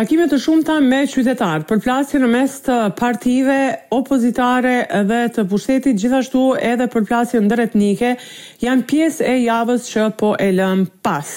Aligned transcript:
Takime 0.00 0.24
të 0.32 0.36
shumta 0.40 0.74
me 0.80 0.98
qytetarë, 1.12 1.66
përplasje 1.68 2.20
në 2.22 2.28
mes 2.32 2.54
të 2.64 2.76
partive 2.96 3.56
opozitare 3.92 4.78
dhe 5.10 5.18
të 5.36 5.44
pushtetit, 5.50 5.98
gjithashtu 6.00 6.44
edhe 6.70 6.86
përplasje 6.94 7.42
ndër 7.44 7.66
etnike, 7.66 8.14
janë 8.64 8.86
pjesë 8.94 9.28
e 9.34 9.36
javës 9.42 9.90
që 9.92 10.06
po 10.22 10.32
e 10.40 10.48
lëm 10.56 10.86
pas. 11.04 11.34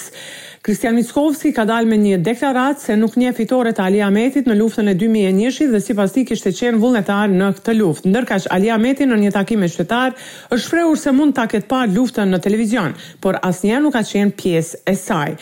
Kristian 0.64 0.94
Mickovski 0.96 1.50
ka 1.52 1.66
dalë 1.68 1.84
me 1.90 1.96
një 2.00 2.16
deklaratë 2.24 2.80
se 2.80 2.94
nuk 2.96 3.18
nje 3.20 3.34
fitore 3.36 3.74
të 3.76 3.82
Ali 3.84 3.98
Metit 4.16 4.46
në 4.48 4.54
luftën 4.56 4.86
e 4.88 4.94
2001 4.96 5.66
dhe 5.68 5.80
si 5.84 5.92
pas 5.98 6.12
ti 6.14 6.22
kishte 6.24 6.54
qenë 6.56 6.78
vullnetar 6.80 7.28
në 7.28 7.50
këtë 7.58 7.74
luftë. 7.76 8.08
Ndërkash 8.08 8.46
Ali 8.54 8.70
Ameti 8.72 9.04
në 9.04 9.18
një 9.26 9.32
takim 9.34 9.60
qëtetar 9.60 10.14
qytetar 10.14 10.14
është 10.56 10.66
shprehur 10.66 10.96
se 10.96 11.12
mund 11.12 11.34
ta 11.36 11.44
ketë 11.52 11.68
parë 11.68 11.92
luftën 11.98 12.32
në 12.32 12.40
televizion, 12.46 12.94
por 13.20 13.36
asnjëherë 13.44 13.82
nuk 13.84 13.92
ka 13.92 14.00
qenë 14.08 14.32
pjesë 14.40 14.80
e 14.88 14.94
saj. 14.96 15.34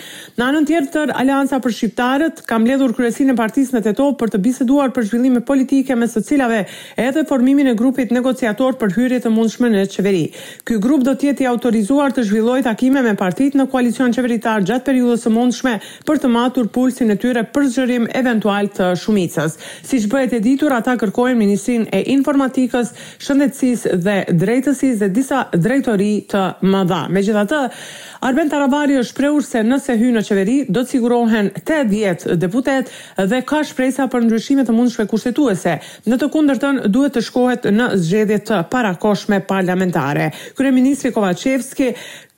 Në 0.42 0.48
anën 0.48 0.66
tjetër, 0.72 1.14
Alianca 1.22 1.60
për 1.62 1.76
shqiptarët 1.76 2.42
ka 2.50 2.58
mbledhur 2.58 2.90
kërësin 2.98 3.30
e 3.30 3.38
partisë 3.38 3.76
në 3.78 3.84
Tetov 3.86 4.16
për 4.18 4.34
të 4.34 4.42
biseduar 4.48 4.90
për 4.96 5.06
zhvillime 5.12 5.44
politike 5.52 5.94
me 6.02 6.10
së 6.10 6.24
cilave 6.32 6.64
edhe 6.98 7.22
formimin 7.30 7.70
e 7.70 7.76
grupit 7.78 8.10
negociator 8.10 8.74
për 8.82 8.98
hyrje 8.98 9.22
të 9.28 9.32
mundshme 9.38 9.70
në 9.70 9.86
qeveri. 9.94 10.26
Ky 10.66 10.82
grup 10.82 11.06
do 11.06 11.14
të 11.14 11.30
jetë 11.30 11.46
i 11.46 11.50
autorizuar 11.54 12.10
të 12.10 12.26
zhvillojë 12.26 12.66
takime 12.66 13.06
me 13.06 13.14
partitë 13.14 13.62
në 13.62 13.70
koalicion 13.72 14.16
qeveritar 14.18 14.62
gjatë 14.66 14.86
periudhës 14.90 15.10
periudhës 15.12 15.24
së 15.24 15.32
mundshme 15.32 15.74
për 16.08 16.18
të 16.22 16.28
matur 16.32 16.68
pulsin 16.72 17.10
e 17.12 17.16
tyre 17.20 17.42
për 17.54 17.66
zgjerim 17.72 18.06
eventual 18.16 18.68
të 18.74 18.90
shumicës. 19.00 19.56
Siç 19.84 20.06
bëhet 20.12 20.34
e 20.36 20.40
ditur, 20.44 20.72
ata 20.76 20.94
kërkojnë 21.00 21.38
Ministrinë 21.38 21.90
e 21.94 22.00
Informatikës, 22.16 22.92
Shëndetësisë 23.22 23.96
dhe 24.04 24.16
Drejtësisë 24.40 24.98
dhe 25.02 25.08
disa 25.16 25.42
drejtori 25.52 26.24
të 26.30 26.42
mëdha. 26.64 27.02
Megjithatë, 27.12 27.60
Arben 28.26 28.50
Taravari 28.52 28.96
është 29.00 29.10
shprehur 29.12 29.44
se 29.46 29.62
nëse 29.66 29.96
hyn 30.00 30.16
në 30.18 30.22
qeveri 30.28 30.56
do 30.72 30.82
të 30.84 30.92
sigurohen 30.94 31.50
80 31.62 32.36
deputet 32.42 32.90
dhe 33.32 33.42
ka 33.48 33.62
shpresa 33.66 34.06
për 34.12 34.26
ndryshime 34.28 34.64
të 34.68 34.76
mundshme 34.76 35.08
kushtetuese. 35.10 35.76
Në 36.08 36.20
të 36.22 36.30
kundërtën 36.34 36.82
duhet 36.94 37.16
të 37.16 37.24
shkohet 37.26 37.68
në 37.74 37.90
zgjedhje 37.98 38.38
të 38.52 38.62
parakoshme 38.72 39.40
parlamentare. 39.50 40.30
Kryeministri 40.58 41.10
Kovacevski 41.12 41.92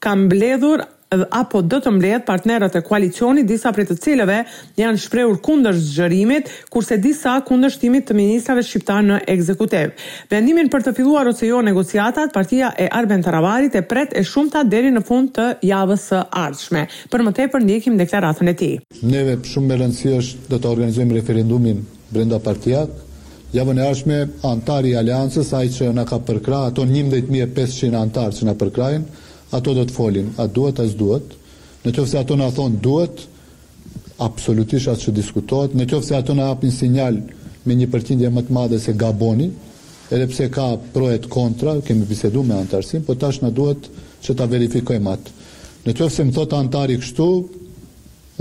ka 0.05 0.17
mbledhur 0.17 0.87
apo 1.31 1.61
do 1.63 1.79
të 1.83 1.91
mblehet 1.95 2.25
partnerët 2.27 2.77
e 2.79 2.83
koalicionit, 2.87 3.47
disa 3.49 3.73
prej 3.73 3.87
të 3.91 3.97
cilëve 4.05 4.39
janë 4.81 5.01
shprehur 5.05 5.39
kundër 5.45 5.77
zgjerimit, 5.79 6.51
kurse 6.73 6.99
disa 7.03 7.35
kundër 7.47 7.75
shtimit 7.75 8.09
të 8.09 8.17
ministrave 8.19 8.63
shqiptar 8.67 9.05
në 9.09 9.21
ekzekutiv. 9.35 9.93
Vendimin 10.33 10.71
për 10.73 10.87
të 10.89 10.95
filluar 10.99 11.31
ose 11.31 11.49
jo 11.49 11.61
negociatat, 11.65 12.33
partia 12.35 12.73
e 12.83 12.89
Arben 13.01 13.23
Taravarit 13.23 13.77
e 13.79 13.83
pret 13.89 14.15
e 14.17 14.25
shumta 14.25 14.65
deri 14.65 14.93
në 14.97 15.05
fund 15.07 15.35
të 15.39 15.49
javës 15.71 16.09
së 16.11 16.23
ardhshme. 16.43 16.87
Për 17.13 17.27
më 17.29 17.35
tepër 17.43 17.65
ndjekim 17.69 17.99
deklaratën 18.01 18.51
e 18.53 18.59
tij. 18.61 18.75
Neve 19.03 19.39
shumë 19.45 19.71
me 19.73 19.81
rëndësi 19.83 20.15
është 20.19 20.53
do 20.53 20.59
të 20.61 20.71
organizojmë 20.75 21.19
referendumin 21.21 21.83
brenda 22.13 22.39
partiat, 22.43 23.01
Javën 23.55 23.79
e 23.79 23.85
ashme, 23.87 24.17
antari 24.51 24.89
i 24.91 24.97
aleancës, 24.99 25.53
ai 25.55 25.69
që 25.71 25.93
na 25.95 26.03
ka 26.05 26.17
përkra, 26.27 26.65
ato 26.73 26.83
11.500 26.89 27.95
antarë 27.95 28.35
që 28.35 28.49
na 28.49 28.55
përkrahin, 28.59 29.05
ato 29.57 29.75
do 29.75 29.85
të 29.87 29.95
folim, 29.95 30.31
a 30.43 30.47
duhet, 30.51 30.81
as 30.83 30.95
duhet, 30.99 31.35
në 31.85 31.93
qoftë 31.93 32.11
se 32.15 32.21
ato 32.23 32.37
në 32.39 32.51
thonë 32.57 32.81
duhet, 32.83 33.23
absolutisht 34.27 34.91
atë 34.93 35.09
që 35.09 35.15
diskutohet, 35.19 35.75
në 35.79 35.87
qoftë 35.91 36.09
se 36.11 36.17
ato 36.19 36.35
në 36.39 36.47
apin 36.55 36.73
sinjal 36.75 37.19
me 37.65 37.77
një 37.79 37.89
përtindje 37.93 38.31
më 38.35 38.45
të 38.49 38.57
madhe 38.57 38.79
se 38.83 38.95
gaboni, 39.01 39.51
edhe 40.13 40.27
pse 40.31 40.51
ka 40.55 40.67
projet 40.95 41.29
kontra, 41.33 41.77
kemi 41.87 42.07
bisedu 42.09 42.43
me 42.45 42.59
antarësim, 42.59 43.05
po 43.07 43.15
tash 43.21 43.43
në 43.45 43.53
duhet 43.57 43.89
që 44.25 44.37
ta 44.39 44.49
verifikojmë 44.51 45.15
atë. 45.15 45.35
Në 45.85 45.95
qoftë 46.01 46.17
se 46.17 46.27
më 46.31 46.35
thotë 46.39 46.59
antari 46.59 46.99
kështu, 47.01 47.29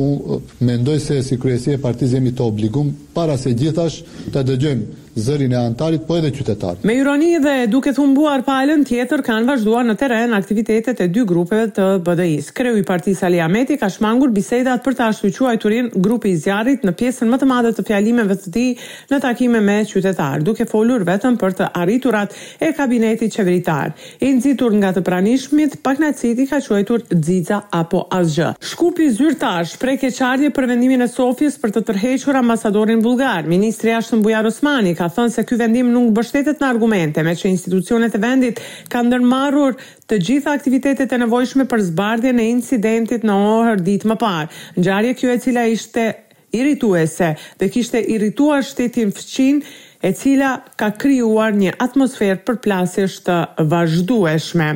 unë 0.03 0.39
mendoj 0.65 0.97
se 1.03 1.19
si 1.27 1.37
kryesie 1.37 1.75
partizemi 1.83 2.31
të 2.33 2.45
obligumë 2.49 3.12
para 3.13 3.35
se 3.43 3.53
gjithash 3.57 4.01
të 4.33 4.43
dëgjojmë 4.49 5.01
zërin 5.13 5.51
e 5.53 5.57
antarit, 5.59 6.07
po 6.07 6.15
edhe 6.17 6.31
qytetarit. 6.33 6.81
Me 6.89 6.95
ironi 6.97 7.35
dhe 7.37 7.67
duke 7.69 7.91
thumbuar 7.93 8.41
palën 8.47 8.81
tjetër, 8.89 9.21
kanë 9.27 9.45
vazhduar 9.45 9.83
në 9.85 9.93
teren 10.01 10.31
aktivitetet 10.33 11.03
e 11.03 11.05
dy 11.13 11.21
grupeve 11.29 11.67
të 11.75 11.83
BDI-s. 12.01 12.47
Kreu 12.57 12.73
i 12.79 12.85
partis 12.87 13.21
Ali 13.27 13.37
Ameti 13.43 13.77
ka 13.77 13.91
shmangur 13.93 14.31
bisedat 14.33 14.81
për 14.81 14.97
të 14.99 15.09
i 15.53 15.59
turin 15.61 15.91
grupi 16.01 16.31
i 16.31 16.37
zjarit 16.41 16.81
në 16.87 16.95
pjesën 16.99 17.29
më 17.29 17.37
të 17.43 17.49
madhe 17.51 17.71
të 17.77 17.85
fjalimeve 17.91 18.35
të 18.41 18.53
ti 18.55 18.65
në 19.11 19.19
takime 19.21 19.61
me 19.61 19.75
qytetar, 19.91 20.41
duke 20.41 20.65
folur 20.65 21.05
vetëm 21.05 21.37
për 21.37 21.51
të 21.59 21.67
arriturat 21.81 22.33
e 22.59 22.71
kabinetit 22.73 23.35
qeveritar. 23.35 23.93
I 24.21 24.33
nëzitur 24.33 24.73
nga 24.81 24.95
të 24.97 25.05
pranishmit, 25.05 25.77
pak 25.85 26.01
në 26.01 26.09
citi 26.17 26.49
ka 26.49 26.57
quajtur 26.65 27.05
dzica 27.13 27.61
apo 27.69 28.07
asgjë. 28.17 28.49
Shkupi 28.65 29.11
zyrtar 29.13 29.69
shprej 29.75 29.99
keqarje 30.07 30.49
për 30.49 30.69
vendimin 30.73 31.05
e 31.05 31.09
Sofjes 31.19 31.61
për 31.61 31.75
të 31.77 31.85
tërhequr 31.91 32.41
ambasadorin 32.41 33.02
bullgar, 33.03 33.43
ministri 33.47 33.89
jashtëm 33.91 34.21
Bujar 34.23 34.45
Osmani 34.47 34.93
ka 34.95 35.09
thënë 35.11 35.33
se 35.33 35.43
ky 35.47 35.57
vendim 35.59 35.89
nuk 35.91 36.11
mbështetet 36.13 36.61
në 36.61 36.69
argumente, 36.73 37.23
me 37.27 37.33
që 37.37 37.49
institucionet 37.49 38.15
e 38.17 38.21
vendit 38.23 38.61
kanë 38.91 39.09
ndërmarrur 39.11 39.75
të 40.09 40.19
gjitha 40.27 40.53
aktivitetet 40.55 41.11
e 41.15 41.19
nevojshme 41.23 41.65
për 41.71 41.83
zbardhjen 41.89 42.39
e 42.43 42.47
incidentit 42.53 43.25
në 43.27 43.37
orë 43.55 43.75
ditë 43.87 44.11
më 44.13 44.19
parë. 44.23 44.61
Ngjarje 44.79 45.13
kjo 45.19 45.33
e 45.35 45.41
cila 45.47 45.65
ishte 45.73 46.07
irrituese 46.53 47.33
dhe 47.59 47.71
kishte 47.73 47.99
irrituar 48.15 48.63
shtetin 48.67 49.11
fqin, 49.17 49.61
e 50.03 50.09
cila 50.19 50.57
ka 50.79 50.89
krijuar 50.99 51.53
një 51.55 51.77
atmosferë 51.83 52.43
përplasjesh 52.47 53.21
të 53.27 53.37
vazhdueshme. 53.71 54.71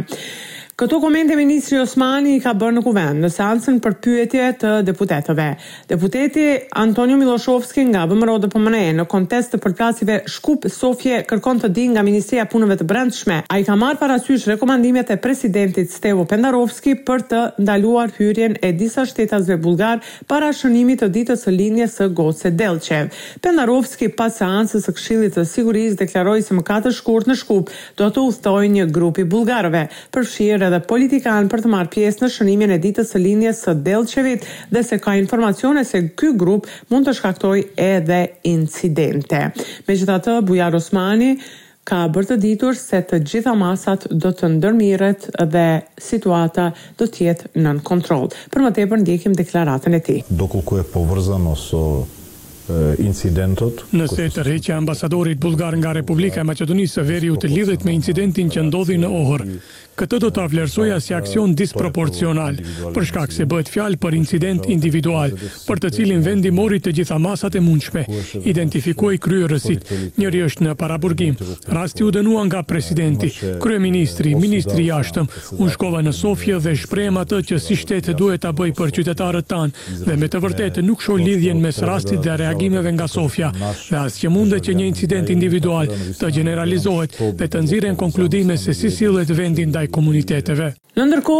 Këto 0.78 1.00
komente 1.02 1.34
Ministri 1.36 1.80
Osmani 1.82 2.36
i 2.38 2.40
ka 2.44 2.52
bërë 2.54 2.76
në 2.76 2.82
kuvend 2.86 3.24
në 3.26 3.30
seansën 3.34 3.80
për 3.82 3.96
pyetje 4.04 4.44
të 4.64 4.74
deputetove. 4.86 5.46
Deputeti 5.90 6.44
Antonio 6.78 7.16
Miloshovski 7.18 7.82
nga 7.90 8.04
BMRO 8.12 8.36
dhe 8.44 8.50
PMNE 8.54 8.92
në 9.00 9.06
kontest 9.10 9.56
të 9.56 9.60
përplasive 9.64 10.20
Shkup 10.30 10.68
Sofje 10.70 11.24
kërkon 11.32 11.64
të 11.64 11.72
di 11.74 11.88
nga 11.96 12.04
Ministria 12.06 12.46
Punëve 12.52 12.78
të 12.78 12.86
Brendshme. 12.92 13.38
A 13.50 13.58
i 13.58 13.66
ka 13.66 13.74
marë 13.76 13.98
parasysh 14.04 14.46
rekomandimet 14.52 15.10
e 15.16 15.18
presidentit 15.18 15.90
Stevo 15.96 16.28
Pendarovski 16.30 16.94
për 17.10 17.26
të 17.34 17.42
ndaluar 17.64 18.14
hyrjen 18.20 18.60
e 18.62 18.70
disa 18.78 19.08
shtetasve 19.10 19.58
bulgar 19.66 20.06
para 20.30 20.54
shënimi 20.54 21.00
të 21.02 21.10
ditës 21.18 21.48
së 21.48 21.56
linje 21.58 21.90
së 21.96 22.12
gose 22.22 22.54
delqev. 22.60 23.10
Pendarovski 23.42 24.12
pas 24.14 24.38
seansës 24.44 24.86
e 24.86 24.96
këshillit 25.00 25.40
të 25.42 25.48
siguris 25.56 25.98
deklaroj 25.98 26.38
se 26.46 26.54
më 26.62 26.68
katë 26.72 26.94
shkurt 27.02 27.34
në 27.34 27.40
Shkup 27.42 27.74
do 27.98 28.14
të 28.14 28.28
ustoj 28.30 28.62
një 28.78 28.86
grupi 28.94 29.26
bulgarove, 29.36 29.88
përfshirë 30.14 30.66
edhe 30.70 30.80
politikan 30.90 31.48
për 31.52 31.62
të 31.64 31.70
marrë 31.72 31.92
pjesë 31.94 32.24
në 32.26 32.30
shënimin 32.34 32.74
e 32.76 32.80
ditës 32.84 33.12
së 33.14 33.22
lindjes 33.22 33.62
së 33.64 33.74
Delçevit 33.86 34.46
dhe 34.74 34.84
se 34.84 35.00
ka 35.04 35.16
informacione 35.20 35.84
se 35.88 36.02
ky 36.20 36.34
grup 36.42 36.68
mund 36.92 37.08
të 37.08 37.16
shkaktoj 37.20 37.56
edhe 37.84 38.20
incidente. 38.52 39.44
Megjithatë, 39.88 40.38
Bujar 40.50 40.76
Osmani 40.78 41.36
ka 41.88 42.02
bërë 42.12 42.28
të 42.34 42.38
ditur 42.44 42.76
se 42.76 43.00
të 43.10 43.22
gjitha 43.24 43.54
masat 43.56 44.10
do 44.12 44.34
të 44.36 44.50
ndërmiret 44.58 45.30
dhe 45.54 45.66
situata 46.04 46.68
do 47.00 47.08
të 47.08 47.24
jetë 47.30 47.52
nën 47.64 47.80
kontroll. 47.88 48.28
Për 48.52 48.66
më 48.66 48.74
tepër 48.82 49.04
ndjekim 49.06 49.38
deklaratën 49.40 49.96
e 49.96 50.02
tij. 50.04 50.20
Do 50.28 50.50
ku 50.52 50.82
e 50.82 50.84
povërzan 50.84 51.48
ose 51.48 51.86
incidentot. 53.02 53.86
Nëse 53.96 54.28
të 54.36 54.44
rreqe 54.44 54.74
ambasadorit 54.76 55.40
bulgar 55.40 55.76
nga 55.80 55.92
Republika 55.96 56.42
e 56.42 56.48
Macedonisë 56.48 56.98
së 57.00 57.06
veri 57.08 57.30
u 57.32 57.38
të 57.40 57.52
lidhet 57.54 57.84
me 57.88 57.94
incidentin 57.96 58.50
që 58.52 58.64
ndodhi 58.68 58.98
në 59.00 59.12
ohër, 59.22 59.44
këtë 59.98 60.20
do 60.26 60.30
të 60.30 60.42
avlerësoja 60.44 60.98
si 61.02 61.16
aksion 61.16 61.56
disproporcional, 61.58 62.58
përshkak 62.96 63.32
se 63.34 63.48
bëhet 63.50 63.72
fjal 63.74 63.96
për 64.02 64.18
incident 64.20 64.68
individual, 64.70 65.32
për 65.68 65.82
të 65.84 65.92
cilin 65.96 66.22
vendi 66.26 66.52
morit 66.54 66.84
të 66.86 66.94
gjitha 67.00 67.18
masat 67.24 67.56
e 67.56 67.62
mundshme, 67.66 68.04
identifikoj 68.52 69.14
kryërësit, 69.24 69.90
njëri 70.22 70.44
është 70.48 70.68
në 70.68 70.76
paraburgim, 70.82 71.40
rasti 71.80 72.06
u 72.06 72.12
dënua 72.14 72.44
nga 72.50 72.62
presidenti, 72.68 73.32
krye 73.64 73.80
ministri, 73.82 74.36
ministri 74.38 74.88
jashtëm, 74.90 75.32
unë 75.58 75.74
shkova 75.74 76.04
në 76.06 76.14
Sofje 76.18 76.58
dhe 76.68 76.76
shprejem 76.76 77.18
atë 77.24 77.40
që 77.50 77.60
si 77.64 77.78
shtetë 77.80 78.14
duhet 78.20 78.42
të 78.44 78.52
bëj 78.60 78.72
për 78.80 78.92
qytetarët 79.00 79.48
tanë, 79.50 79.84
dhe 80.08 80.18
me 80.20 80.30
të 80.30 80.42
vërtetë 80.46 80.84
nuk 80.88 81.02
shoj 81.06 81.18
lidhjen 81.24 81.64
mes 81.64 81.82
rastit 81.86 82.22
dhe 82.22 82.34
reagimit 82.36 82.57
reagimeve 82.60 82.92
nga 82.94 83.08
Sofia 83.08 83.52
dhe 83.90 83.98
as 83.98 84.18
që 84.22 84.30
mundet 84.34 84.64
që 84.66 84.74
një 84.74 84.88
incident 84.92 85.30
individual 85.30 85.90
të 86.20 86.30
generalizohet 86.40 87.14
dhe 87.38 87.46
të 87.48 87.62
nëzire 87.64 87.92
në 87.94 87.98
konkludime 88.02 88.56
se 88.58 88.74
si 88.74 88.90
silet 88.92 89.30
vendin 89.38 89.72
daj 89.72 89.88
komuniteteve. 89.94 90.72
Në 90.98 91.04
ndërko, 91.12 91.36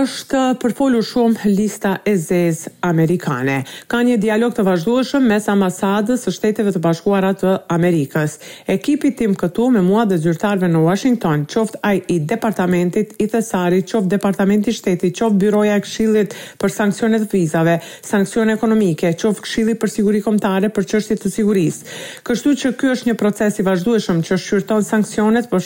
është 0.00 0.40
përfolu 0.62 1.02
shumë 1.04 1.50
lista 1.52 1.98
e 2.08 2.14
zez 2.16 2.62
amerikane. 2.88 3.58
Ka 3.92 3.98
një 4.00 4.16
dialog 4.22 4.54
të 4.56 4.62
vazhdueshëm 4.64 5.26
mes 5.28 5.44
ambasadës 5.52 6.22
së 6.24 6.32
shteteve 6.38 6.72
të 6.72 6.80
bashkuara 6.80 7.34
të 7.36 7.52
Amerikës. 7.76 8.38
Ekipi 8.76 9.10
tim 9.18 9.34
këtu 9.36 9.66
me 9.74 9.82
mua 9.84 10.06
dhe 10.08 10.16
zyrtarve 10.22 10.70
në 10.72 10.80
Washington, 10.86 11.44
qoft 11.52 11.76
ai 11.84 12.00
i 12.08 12.16
departamentit 12.32 13.12
i 13.20 13.28
thesari, 13.28 13.82
qoft 13.84 14.08
departamenti 14.08 14.72
shteti, 14.72 15.12
qoft 15.12 15.36
byroja 15.42 15.76
e 15.76 15.84
këshillit 15.84 16.38
për 16.64 16.74
sankcionet 16.78 17.28
vizave, 17.36 17.76
sankcione 18.08 18.56
ekonomike, 18.56 19.12
qoft 19.20 19.44
këshilli 19.44 19.76
për 19.84 19.92
siguri 19.98 20.24
kombëtare 20.24 20.53
kombëtare 20.54 20.68
për 20.74 20.86
çështjet 20.86 21.24
e 21.26 21.30
sigurisë. 21.30 21.86
Kështu 22.24 22.52
që 22.54 22.74
ky 22.78 22.90
është 22.94 23.08
një 23.10 23.16
proces 23.18 23.58
i 23.58 23.64
vazhdueshëm 23.66 24.20
që 24.24 24.38
shqyrton 24.38 24.84
sanksionet 24.86 25.50
për 25.50 25.60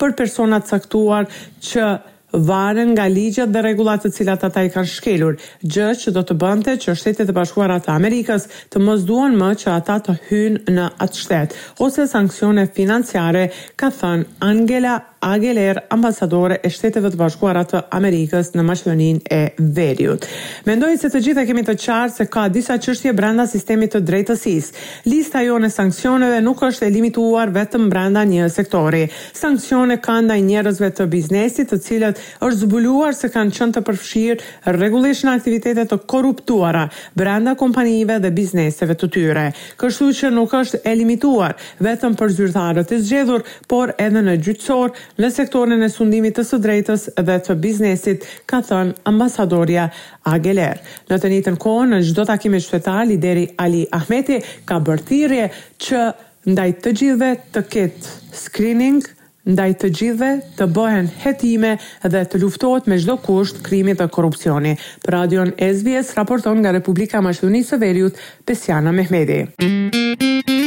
për 0.00 0.12
persona 0.18 0.60
të 0.60 0.68
caktuar 0.74 1.26
që 1.66 1.88
varen 2.36 2.90
nga 2.92 3.06
ligjet 3.08 3.50
dhe 3.54 3.60
rregullat 3.62 4.02
të 4.04 4.10
cilat 4.12 4.42
ata 4.44 4.64
i 4.66 4.70
kanë 4.74 4.88
shkelur, 4.90 5.36
gjë 5.62 5.86
që 6.02 6.10
do 6.12 6.22
të 6.26 6.34
bënte 6.42 6.72
që 6.82 6.92
Shtetet 6.98 7.30
e 7.30 7.32
Bashkuara 7.36 7.78
të 7.84 7.94
Amerikës 7.94 8.48
të 8.74 8.82
mos 8.82 9.06
duan 9.08 9.36
më 9.40 9.50
që 9.62 9.70
ata 9.72 9.98
të 10.04 10.14
hyjnë 10.28 10.74
në 10.76 10.88
atë 11.06 11.20
shtet 11.22 11.54
ose 11.86 12.04
sanksione 12.10 12.66
financiare, 12.76 13.46
ka 13.80 13.88
thënë 14.00 14.28
Angela 14.50 14.98
Ageler, 15.32 15.80
ambasadore 15.90 16.60
e 16.64 16.68
shteteve 16.70 17.08
të 17.10 17.18
bashkuara 17.18 17.64
të 17.66 17.80
Amerikës 17.98 18.52
në 18.54 18.62
Maqedoninë 18.68 19.22
e 19.34 19.40
Veriut. 19.74 20.26
Mendoj 20.68 20.92
se 21.02 21.08
të 21.10 21.22
gjitha 21.24 21.42
kemi 21.48 21.64
të 21.66 21.74
qartë 21.82 22.14
se 22.14 22.26
ka 22.30 22.44
disa 22.54 22.76
çështje 22.78 23.10
brenda 23.18 23.48
sistemit 23.50 23.90
të 23.96 24.04
drejtësisë. 24.06 24.82
Lista 25.10 25.42
jonë 25.42 25.66
e 25.66 25.74
sanksioneve 25.76 26.36
nuk 26.46 26.62
është 26.68 26.86
e 26.86 26.90
limituar 26.94 27.50
vetëm 27.56 27.88
brenda 27.90 28.22
një 28.30 28.46
sektori. 28.54 29.02
Sanksione 29.34 29.96
kanë 30.04 30.28
ndaj 30.28 30.44
njerëzve 30.50 30.92
të 31.00 31.08
biznesit, 31.16 31.72
të 31.72 31.80
cilët 31.88 32.22
është 32.46 32.60
zbuluar 32.62 33.18
se 33.18 33.32
kanë 33.34 33.56
qenë 33.58 33.76
të 33.80 33.84
përfshirë 33.88 34.78
rregullisht 34.78 35.26
në 35.26 35.34
aktivitete 35.40 35.88
të 35.90 35.98
korruptuara 36.06 36.84
brenda 37.18 37.56
kompanive 37.58 38.20
dhe 38.22 38.30
bizneseve 38.38 38.94
të 39.00 39.10
tyre. 39.18 39.48
Kështu 39.82 40.12
që 40.22 40.30
nuk 40.38 40.54
është 40.60 40.84
e 40.86 40.94
limituar 41.02 41.58
vetëm 41.82 42.14
për 42.20 42.36
zyrtarët 42.38 42.94
e 42.94 43.02
zgjedhur, 43.02 43.42
por 43.70 43.94
edhe 43.98 44.22
në 44.22 44.38
gjyqësor, 44.46 44.94
në 45.20 45.28
sektorin 45.32 45.82
e 45.82 45.88
sundimit 45.92 46.36
të 46.36 46.44
së 46.46 46.58
drejtës 46.62 47.06
dhe 47.26 47.36
të 47.48 47.56
biznesit, 47.62 48.24
ka 48.48 48.62
thënë 48.68 49.04
ambasadorja 49.08 49.88
Ageler. 50.28 50.80
Në 51.10 51.18
të 51.22 51.30
një 51.32 51.42
të 51.48 51.56
në 51.90 52.00
gjdo 52.10 52.26
takime 52.28 52.60
qëtëtar, 52.60 53.06
lideri 53.08 53.46
Ali 53.62 53.84
Ahmeti 53.94 54.40
ka 54.68 54.78
bërtirje 54.80 55.48
që 55.82 56.06
ndaj 56.46 56.68
të 56.84 56.92
gjithve 56.98 57.30
të 57.52 57.62
ketë 57.72 58.14
screening, 58.36 59.00
ndaj 59.46 59.70
të 59.80 59.88
gjithve 59.98 60.30
të 60.58 60.66
bëhen 60.74 61.06
hetime 61.22 61.76
dhe 62.02 62.24
të 62.26 62.40
luftot 62.42 62.86
me 62.90 62.98
gjdo 62.98 63.16
kusht 63.22 63.60
krimit 63.66 63.98
dhe 64.02 64.08
korupcioni. 64.08 64.74
Për 65.04 65.14
radion 65.18 65.52
SBS, 65.62 66.14
raporton 66.18 66.60
nga 66.60 66.70
Republika 66.74 67.22
së 67.32 67.78
Veriut, 67.80 68.14
Pesjana 68.44 68.92
Mehmedi. 68.92 69.46
Mm 69.62 69.90
-hmm. 69.90 70.65